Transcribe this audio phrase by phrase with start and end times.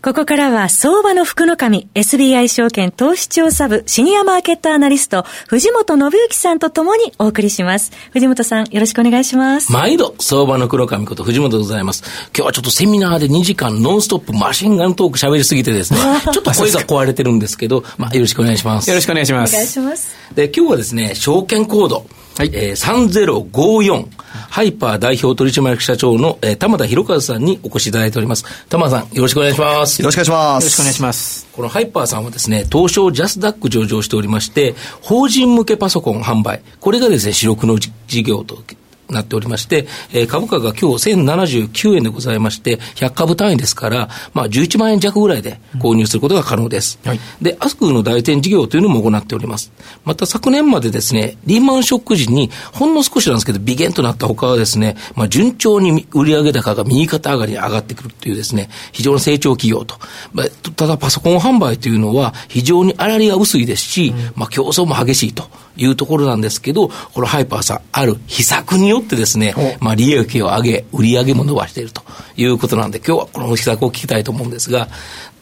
[0.00, 7.90] ここからは相場の福の神 SBI 証券投資調査部シニアマーケットアナリスト藤本信之さんとともにお送りします。
[8.12, 9.72] 藤本さんよろしくお願いします。
[9.72, 12.04] 毎度相場の黒神こと藤本でございます。
[12.28, 15.98] 今日はちょっとセミナーで2時間ノンストップマシンガントーク喋りすぎてですね
[16.32, 18.88] ちょっと声が壊れてるんですけどまあよろしくお願いします。
[18.88, 19.54] よろしくお願いします。
[19.56, 20.14] お願いします。
[20.32, 22.06] で今日はですね証券コード
[22.38, 24.06] はい、えー、3054、
[24.48, 28.44] ハイパー代表取締役社長の、えー、玉田博和さんにお越しいただいております。
[28.68, 29.87] 玉田さん、よろしくお願いします。
[29.98, 30.64] よろしくお願いします。
[30.64, 31.46] よろしくお願いします。
[31.52, 38.62] このハイパーさんはですね、東証ジャスダック上場しておりまして、法人向けパソコン販売、これがですね、主力の事業と
[39.08, 46.98] なっておりまして、えー、株価が今日1079円でございまして、100株単位ですから、まあ、11万円弱ぐらいで購入することが可能です。
[47.02, 49.72] うんはい、で、アスクの代店事業というのも行っております。
[50.04, 59.96] また昨年までですね、リーマンショック時に、ほんの少しなんですけど、微減となった他はですね、まあ、順調に売上高が右肩上がりに上がってくるというですね、非常に成長企業と。
[60.32, 72.02] まあ、ただ、パソコン販売というのは、非常に粗利が薄いですし、うん、まあ、競争も激しいというところなんですけど、このハイパーさん、ある秘策によってですね、まあ、利益を上げ、売り上げも伸ばしていると
[72.36, 74.88] いうことなんで、今日はこの秘策を聞きたいと思うんですが、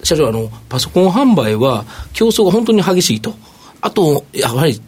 [0.02, 3.34] 社長、あの、パソコン販売は競争が本当に激しいと。
[3.80, 4.80] あと、やはり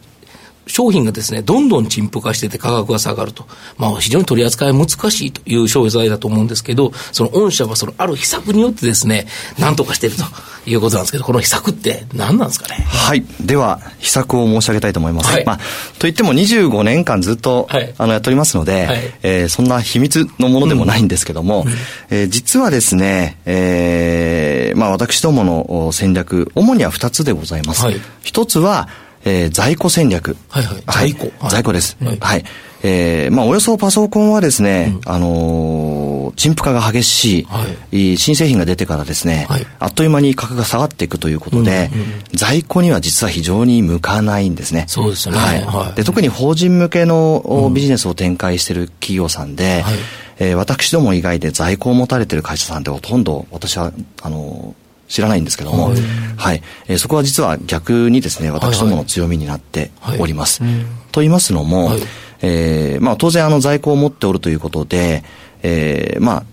[0.69, 3.45] 商品がですね、どんどん陳腐化してて価格が下がると。
[3.77, 10.23] まあ、非常に取り扱い難しいという商材だと思うんですけど、その御社はそのある秘策によってですね、なんとかしていると
[10.69, 12.85] いうことなんですけど、この秘策って何なんですかね？
[12.87, 13.25] はい。
[13.41, 15.31] では、秘策を申し上げたいと思います。
[15.31, 15.59] はい、まあ、
[15.97, 21.69] といっても25年間ずっと、はい、あの、やっておりますので、はい、えー、そんな秘密のものでもないんですけども、うん、
[22.15, 27.83] えー、実はですね、えー、まあ、私どもの戦略、主には2つでございます。
[27.85, 28.87] はい、1つは、
[29.25, 30.37] えー、在庫戦略。
[30.49, 30.83] はいはい。
[30.87, 31.31] 在庫。
[31.39, 31.97] はい、在庫です。
[32.01, 32.17] はい。
[32.19, 32.45] はい、
[32.83, 44.85] えー、まあ、およそパソコンはですね、うん、あのー、陳腐化が激しい、はい、新製品が出てからですね、はい、あっという間に価格が下がっていくということで、うんうん、在庫には実は非常に向かないんですね。
[44.87, 45.37] そうですね。
[45.37, 45.63] はい。
[45.63, 49.95] はい、で特に法人向けのビジネスを展開している企業さんで、はい
[50.39, 53.91] えー、私ども以外で在庫を持たれている会社さんってほとんど私は、
[54.21, 55.97] あのー知らないんですけども、はい、
[56.37, 60.63] はい、えー、そこは実は逆にですね、私どもの強みになっております。
[60.63, 60.73] はい。
[60.73, 61.99] はい、と言いますのも、はい、
[62.41, 65.23] えー、まあ当然あの在庫を持っておるということで、
[65.63, 66.43] えー、まあ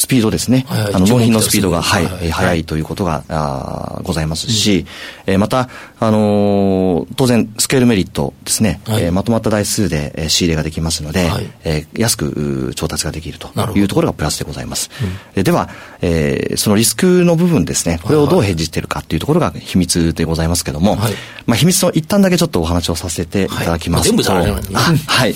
[0.00, 0.64] スピードですね。
[0.70, 2.64] あの、納品のスピードが、はい、はい、速い。
[2.64, 4.86] ということが、あございますし、
[5.26, 5.68] うん、えー、また、
[5.98, 14.90] あのー、当然、スケールメリットですね、はい、えー、まとまった台数で、えー、仕入れができますので、はい、えー、安く調達ができるというところがプラスでございます。
[15.36, 15.68] うん、では、
[16.00, 21.12] えー、そのリスクの部分ですね、これをどうヘッジしているかというところが秘密でございますけども、はい、
[21.44, 24.16] まあ、秘密の一旦だけちょっとお話をさせていただきますと、
[25.06, 25.34] はい。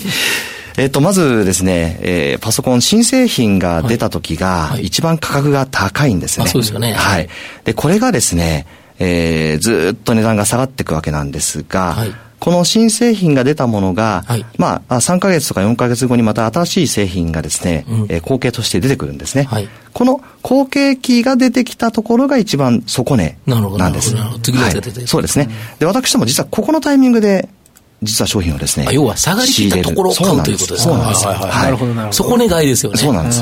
[0.77, 6.43] えっ、と、まずですね、えー、パソコン新製品が出た時が、一番価格が高いんですね。
[6.43, 6.93] はい、そうですよね。
[6.93, 7.29] はい。
[7.63, 8.65] で、これがですね、
[8.99, 19.43] えー、ずっと値段が下がっていくわけなんですが、はい、この新製品が出たものが、はい、まあ、3ヶ月とか4ヶ月後にまた新しい製品がですね、うん、えー、後継として出てくるんですね。
[19.43, 24.13] はい、この後継期が出てきたところが一番底値なんです。
[24.13, 24.39] なるほど。
[24.39, 25.49] 次が出て、はい、そうですね。
[25.79, 27.49] で、私ども実はここのタイミングで
[28.01, 28.87] 実は商品をですね。
[28.91, 31.25] 要は下がりきったところを買うということですそうなんです。
[31.25, 32.13] はい、なるほど、なるほど。
[32.13, 32.97] そこ願いですよね。
[32.97, 33.41] そうなんです。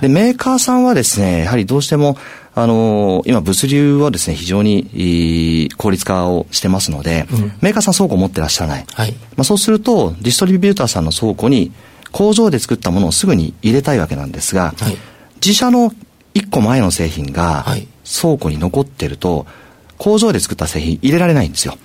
[0.00, 2.16] で、メーカーさんはですね、やはりどうしても、
[2.54, 8.86] あのー、今物流はですね、非常に効率化をしてますので、うん、メーカーさん倉庫を持ってらっしゃらない。
[8.92, 11.72] はい、まあそうすると、ディストリビューターさんの倉庫に
[12.10, 14.96] 工場で作ったものをすぐに入れたいわけなんですが、はい、
[15.36, 15.92] 自社の
[16.34, 17.66] 1個前の製品が
[18.04, 19.46] 倉庫に残ってると、
[19.98, 21.76] 工場で作った製品入れられないんですよ。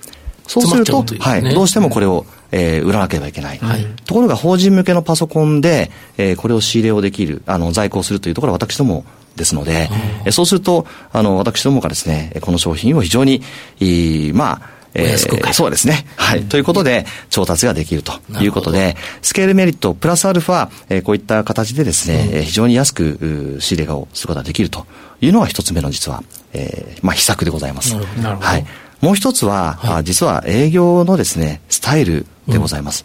[0.46, 3.58] そうすると、ね、はい、どうしてもこれを、えー、売らなければいけない。
[3.58, 9.04] はい、ところが法人向けのパソコンで、えー、これを仕入れをできる、あの、在庫をするというところは私ども
[9.34, 9.88] ですので、
[10.24, 13.42] えー、そうすると、あの、私どもがですね、この商品を非常に、
[13.80, 16.06] いいまあ、えー、そうですね。
[16.16, 16.44] はい。
[16.44, 24.86] ということで、調達ができるということで、スケールメリットプラスアルファ、えー、こういった形でですね、うん、非常に安く仕入れをすることができると
[25.20, 26.22] いうのが一つ目の実は、
[26.54, 27.94] えー、まあ、秘策でございます。
[27.94, 28.06] なる
[28.36, 28.46] ほど。
[28.46, 28.66] はい。
[29.06, 33.04] もう一つは、はい、実は営業のですね、スタイルでございます。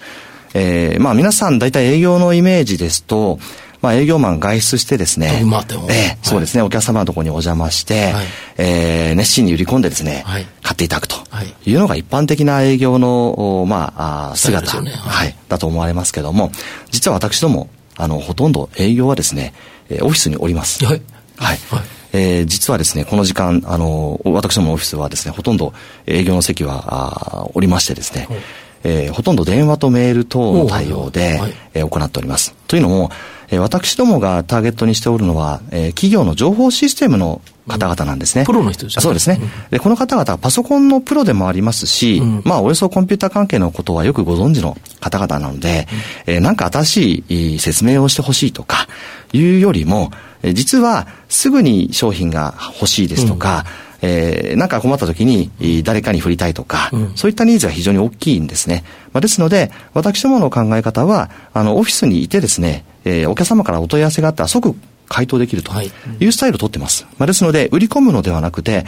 [0.56, 3.38] うん、えー、まあ皆さん大体営業のイメージですと、
[3.84, 5.42] まあ営業マン外出してですね、
[5.92, 8.26] えー、そうですね、お客様のところにお邪魔して、はい、
[8.58, 11.18] えー、熱心に売り込んでですね、はい、買っていただくと
[11.68, 11.76] い。
[11.76, 13.94] うのが一般的な営業の、ま
[14.32, 16.52] あ、姿、ね、はい、だと思われますけども、
[16.90, 19.54] 実は私ども、あの、ほとんど営業はですね、
[19.90, 20.84] えー、オフィスにおります。
[20.84, 21.02] はい。
[21.38, 22.01] はい。
[22.14, 25.74] はいえー、実はですね、この時間、あの、私どものオフィスはですね、ほとんど
[26.06, 28.40] 営業の席は、あおりましてですね、はい、
[28.84, 32.54] えー、ほとんど電話とメール等の対応で、はい、えー、行っております。
[32.68, 33.12] というのも、
[33.50, 38.46] えー、私どもがターゲットにしておるのは、えー、企業の情報システムの方々なんですね。
[38.46, 39.02] プロの人ですね。
[39.02, 39.40] そうですね。
[39.70, 45.88] で、この方々はパソコンのプロでもありますし、うん、まあ、およそコンピューター関係のことはよくご存知の方々なので、
[46.28, 48.88] うん、えー、なんか新しい説明をしてほしいとか、
[49.34, 50.12] いうよりも、
[50.54, 53.66] 実はすぐに商品が欲しいですとか、
[54.02, 55.52] うん、えー、なんか困った時に
[55.84, 58.84] 誰かに振りたいとか、うん、そういったニーズが非常に大きいんですね。
[59.14, 64.76] まあ、ですので、私どもの考え方は、あの、オフィスにいてですね、えー、お客様からお問い合わせがあったら即
[65.12, 65.74] 回答できると
[66.20, 67.06] いうスタイルをとってます。
[67.18, 68.86] まあ、ですので、売り込むのではなくて、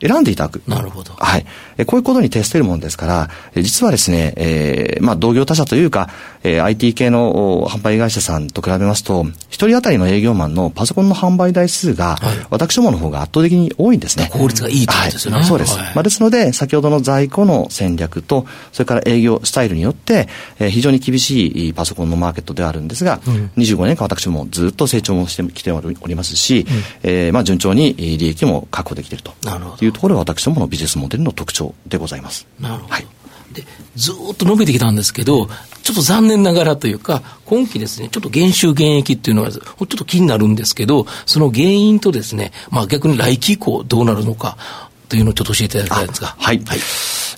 [0.00, 0.62] 選んでいただく。
[0.66, 1.12] なるほど。
[1.14, 1.46] はい。
[1.86, 3.30] こういうことに徹しているものですから、
[3.62, 6.08] 実はですね、えー、まあ、同業他社というか、
[6.42, 14.30] えー、IT 系の販売会社さんと比べますと、一人当たりの営業マンのパソコンの販売台数が、はい、私どもの方が圧倒的に多いんですね。
[14.32, 15.38] 効率がいいということですよね。
[15.38, 15.78] はい、そうです。
[15.78, 20.28] はい、まあ、ですので、先ほどの在庫の戦略と、それから営業スタイルによって、
[20.58, 29.34] えー、非常に厳しいパソコンのマーケットではあるんですが、うん、25年間私もずっと成長もしてきておりますし、うん、えー、まあ、順調に利益も確保できていると
[29.86, 32.46] いうところが私どものビジネスモデルの特徴でございます。
[32.60, 32.94] なるほど。
[32.94, 33.06] はい、
[33.52, 35.48] でずっと伸びてきたんですけど、
[35.82, 44.56] ちょっと残念ながらというか、今期ですね、ちょっと減収減益っていうのは、ちょっと気になるんですけど、その原因とですね、まあ逆に来期以降どうなるのか、
[45.08, 46.28] というのをちょっと教えていただきたいんですが。
[46.38, 46.58] はい。
[46.66, 46.78] はい、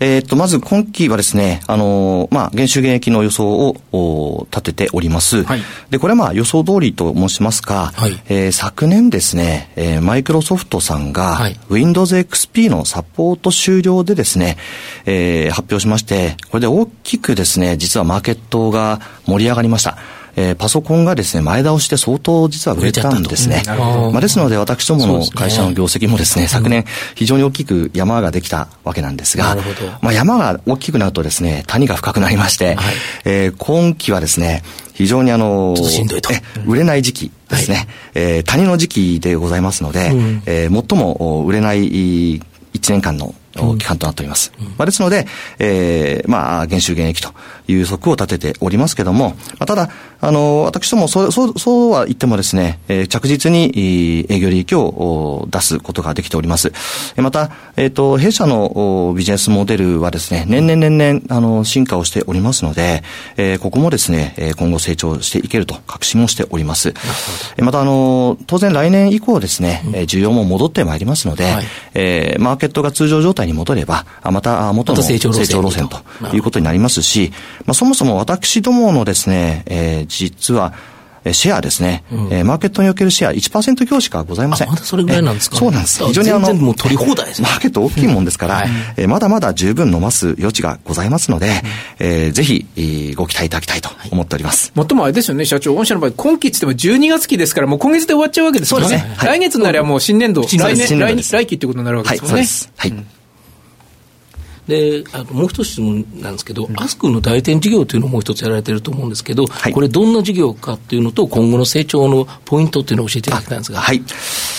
[0.00, 5.44] えー、っと、まず今期はですね、あのー、まあ、減収減益の予想を立てております。
[5.44, 5.60] はい、
[5.90, 14.56] で、これはまあ予想通りと申しますか、はい、えー、昨年ですね、えー、マイクロソフトさんが、はい、Windows XP のサポート終了でですね、
[15.04, 19.98] えー、発表しまして、これで大きくですね、実はマーケットが盛り上がりました。
[20.40, 23.64] えー、パソコンがですね、前倒しで相当実は売れたんですね。
[23.66, 26.84] まあ、ですので私どもの会社の業績もですね、昨年
[27.16, 29.56] 非常に大きく山ができたわけなんですが、
[30.00, 32.94] まあ、山が大きくなるとですね、谷が深くなりまして、はい、
[33.24, 34.62] えー、今期はですね、
[34.94, 35.74] 非常にあの、
[36.66, 42.40] 売れない時期ですね、はい、えー、谷の時期でございますので、うん、えー、最も売れない1
[42.90, 43.34] 年間の
[43.76, 44.52] 期間となっております。
[44.60, 45.26] うん、まあ、ですので、
[45.58, 47.32] えー、まあ、減収減益と
[47.68, 49.90] いう則を立てておりますけども、まあ、ただ、
[50.20, 56.72] あの、私ども、そう、そう、そうは言ってもですね、えー、着実に営業利益を出すことができております。
[57.16, 63.02] また、えっ、ー、と、弊社のビジネスモデルはですね、年々年々、あの、進化をしておりますので、
[63.36, 66.94] えー、ここもですね、今後成長していけると確信もしております。
[67.58, 71.64] また、あの、当然来年以降ですね、うん、需要も戻ってまいりますので、はい、
[71.94, 77.32] えー、マーケットが通常状態に戻れば、また元の成長路線ということになりますし、
[77.66, 80.72] まあ、そもそも私どものですね、えー、実は、
[81.32, 84.68] シェアですね、うん、えー、マーケットにおけるシェア1%強しかございません。
[84.68, 86.04] まだそれぐらいなんですか、そうなんです。
[86.04, 87.48] 非常にあの、もう取り放題ですね。
[87.48, 88.64] マーケット大きいもんですから、
[88.96, 91.52] えー、まだまだ十分飲ます余地がございますので、うん、
[92.00, 94.72] えー、ぜひ、えー、ご期待いただきたいと思っております。
[94.74, 98.86] もっともあれですよね、社長、御社の場合、今期って言っても12月期ですから、もう今月で終わっちゃうわけですよね。
[98.86, 99.14] そうですね。
[99.16, 102.34] はい、来月になりゃもう新年度、来年、来来期ってことになるわけですよね。
[102.34, 102.72] はい、そうです。
[102.76, 103.17] はい。
[104.68, 113.80] で、あのもう一つ質問なんですけど、うん、アスクの代店事業というのをもう一つやられてると思うんですけど、はい、これどんな事業かっていうのと、今後の成長のポイントっていうのを教えていただきたいんですが。
[113.80, 114.02] はい。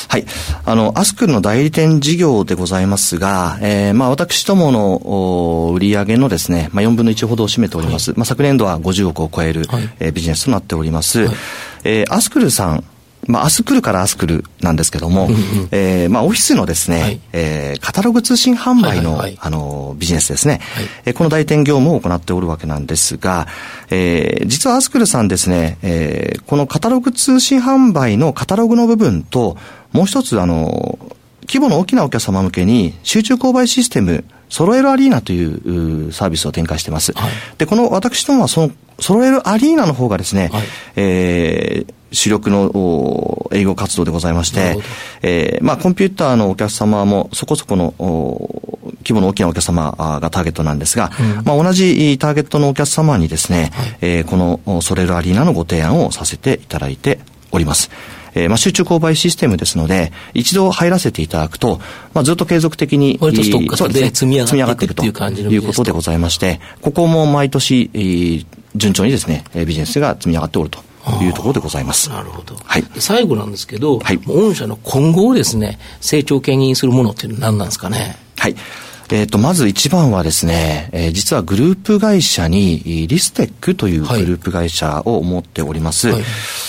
[0.08, 0.26] はい。
[0.66, 8.12] あの、アスクの代理店事業でございますが、えー、まあ私どもの売上のですね、まあ4分の1ほどを占めております。
[8.12, 11.28] はい、まあ昨年度は50億を超える、はい、えー、ビジネスとなっております。
[11.28, 11.36] はい、
[11.84, 12.84] えー、アスクルさん、
[13.28, 15.40] まあ、アスクルからアスクルなんですけども、うんうん、
[15.72, 23.48] えー、まあ、オフィスのですね、はい、えー、カタログ通信販売の、はいはいはい、あの、ビジネスですね、はい、えー、この代店業務を行っておるわけなんですが、
[23.90, 29.58] えー、実はアスクルさんですね、えー、このカタログ通信販売のカタログの部分と、
[29.92, 30.98] もう一つ、あの、
[31.42, 37.12] 規模の大きなお客様向けに集中購買システム、揃えるアリーナというサービスを展開しています。
[37.14, 40.64] はい、で、この私どもはその揃えるアリーナの方がですね、はい、
[40.96, 44.78] えー、主力の営業活動でございまして、
[45.22, 47.94] えー、まあ、コンピューターのお客様もそこそこの
[49.00, 57.20] 規模の大きなお客様がターゲットなんですが、うん、まあ、同じターゲットのお客様にですね、はい、えー、このソレルアリーナのご提案をさせていただいて
[57.52, 57.90] おります。
[58.36, 61.80] えー、まあ、集中購買システムですので、一度入らせていただくと、
[62.14, 65.14] まあ、ずっと継続的に、割とストックで積み上がっていくという。
[65.14, 70.89] ことでございまして、ここも毎年、えー、順調にですね、ビジネスが積み上がっておると
[71.24, 72.10] いうところでございます。
[72.10, 72.56] なるほど。
[72.64, 72.86] はい。
[73.00, 78.18] 最後なんですけど、はい、御社の今後をですね、成長牽引するものっていうのは何なんですかね？
[78.38, 78.56] はい。
[79.12, 86.10] えっ、ー、と、まず一番はですね、えー、実はグループ会社に、リステックというグループ会社を持っております。
[86.10, 86.22] はい、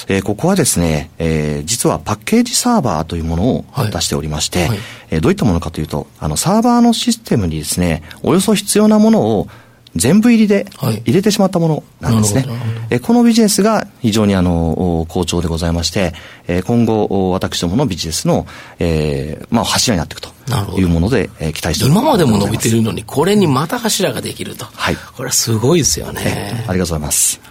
[0.09, 4.79] えー、ここはですね、えー、実はパッケージサーバーというものを出しておりまして、はいはい、
[5.11, 9.49] えー、どういったものかというと、あの、サーバーのシステムにですね、およそ必要なものを
[9.97, 10.67] 全部入りで
[11.05, 12.43] 入れてしまったものなんですね。
[12.43, 12.59] はい、
[12.91, 16.13] えこのビジネスが非常にあの好調でございまして、
[16.47, 18.47] え今後私どものビジネスの、
[18.79, 20.31] えーまあ、柱になっていくと
[20.79, 22.03] いうもので、えー、期待しております。
[22.05, 24.65] 今までも伸びてるのに、これにまた柱ができると。
[24.65, 24.97] はい。
[24.97, 26.23] これはすごいですよね。
[26.25, 27.50] えー、ありがとうございます。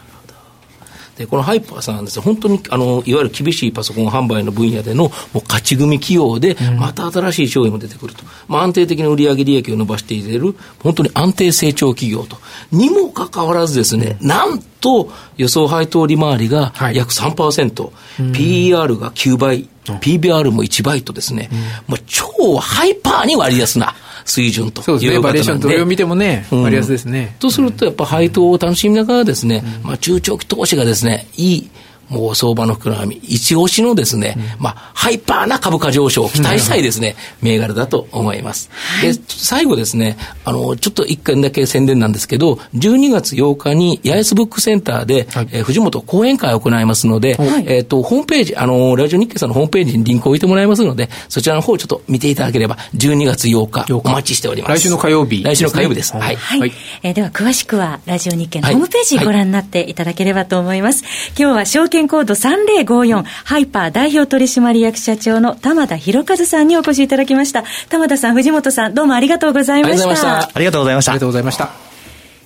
[1.19, 8.23] で、このハイパーさんなんです本当に、あの、いわゆる厳しいパソコン販売の分野での、もう勝ち組企業で、また新しい商品も出てくると。
[8.47, 12.38] まあ、安定的な売上利益を伸ばしていれる、本当に安定成長企業と。
[12.71, 21.49] にもかかわらずですね、なんと、予想配当利回りが約3%、はい、PER が9倍、PBR も1倍とですね、
[21.88, 23.93] もう超ハイパーに割安な。
[24.29, 27.36] 水準とそうですね、バリエーションどれを見てもね、割安ですね。
[27.39, 31.69] とすると、やっぱ配当を楽しみながらですね、まあ中長期投資がですね、いい
[32.10, 38.70] もう相場の膨らみ、一押しのですね、うん、まあ、ハイパーな株価上昇を期待したいですね、銘柄だと思います。
[39.01, 54.80] で、最後ですね、あの、ちょっと一回だけ宣伝なんですけど、12月8日に八重洲ブックセンターで、はい、えー、藤本講演会を行いますので、はい、えっ、ー、と、ホームページ、あの、ラジオ日経さんのホームページにリンクを置いてもらいますので、そちらの方をちょっと見ていただければ、12月8日、お待ちしております。
[54.80, 56.13] 来週の火曜日、来週の火曜日です。
[56.13, 56.36] はい。
[56.36, 56.60] はい。
[56.60, 56.72] はい、
[57.04, 61.04] えー、では、詳しくは、ラジオ日経のホームページご覧になっていただければと思います。
[61.38, 67.63] 今日は証券コード30 3054ハイパー代表取締役社長の玉田博和さんにお越しいただきました。
[67.89, 70.50] 玉田さん、藤本さん、どうもありがとうございました。
[70.53, 71.12] ありがとうございました。
[71.12, 71.88] ありがとうございました。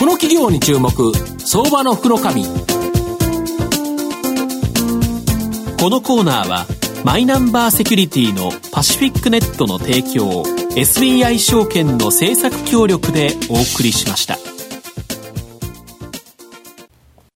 [0.00, 0.90] この企業に注目
[1.40, 2.22] 相場の福のこ
[5.90, 6.64] のコーナーは
[7.04, 10.42] マイナンバーセキュリティのパシフィックネットの提供
[10.74, 14.38] SBI 証券の政策協力でお送りしました。